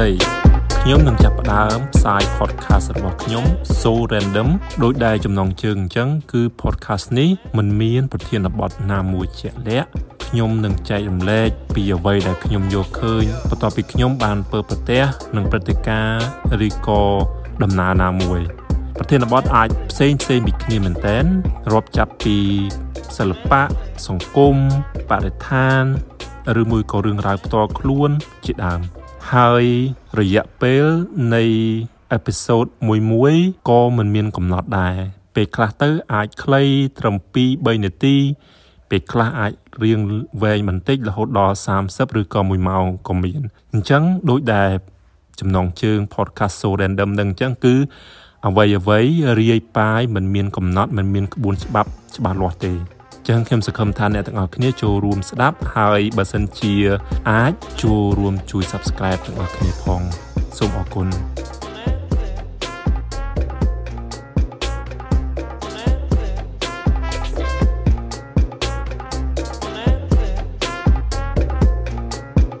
[0.00, 0.10] តី
[0.82, 3.44] ខ្ញុំនឹងចាប់ផ្ដើមផ្សាយ podcast របស់ខ្ញុំ
[3.80, 4.48] So Random
[4.82, 7.28] ដោយដែលចំណងជើងអញ្ចឹងគឺ podcast នេះ
[7.58, 9.88] មិនមានប្រធានបទណាមួយជាក់លាក់
[10.26, 15.04] ខ្ញុំនឹងចែករំលែកពីអ្វីដែលខ្ញុំយកឃើញបន្ទាប់ពីខ្ញុំបានពើប្រទះ
[15.36, 16.24] នឹងព្រឹត្តិការណ៍
[16.66, 17.02] ឬក៏
[17.62, 18.40] ដំណើរណាមួយ
[18.98, 21.18] ប្រធានបទអាចផ្សេងផ្សេងពីគ្នាមែនតើ
[21.72, 22.38] រាប់ចាប់ពី
[23.18, 23.62] សិល្បៈ
[24.06, 24.56] សង្គម
[25.10, 25.82] បរិស្ថាន
[26.60, 28.10] ឬមួយក៏រឿងរ៉ាវផ្ទាល់ខ្លួន
[28.46, 28.82] ជាដើម
[29.34, 29.64] ហើយ
[30.20, 30.84] រយៈពេល
[31.34, 31.44] នៃ
[32.12, 33.34] អេពីសូតមួយមួយ
[33.68, 34.96] ក៏មិនមានកំណត់ដែរ
[35.34, 36.62] ពេលខ្លះទៅអាចខ្លី
[36.98, 38.16] ត្រឹម2 3នាទី
[38.90, 39.52] ពេលខ្លះអាច
[39.84, 40.00] រៀង
[40.42, 43.42] វែងបន្តិចរហូតដល់30ឬក៏1ម៉ោងក៏មាន
[43.72, 44.70] អញ្ចឹងដូចដែល
[45.40, 47.74] ចំណងជើង podcast so random នឹងអញ្ចឹងគឺ
[48.46, 49.00] អ្វីអ្វី
[49.40, 52.97] រាយប៉ាយមិនមានកំណត់មិនមានក្បួនច្បាប់ច្បាស់លាស់ទេ
[53.28, 56.74] ចឹងខ្ញុំសង្ឃឹមថាអ្នកទាំងអស់គ្នាចូលរួមស្ដាប់ហើយបើសិនជា
[57.30, 60.02] អាចចូលរួមជួយ Subscribe ទាំងអស់គ្នាផង
[60.58, 61.08] សូមអរគុណ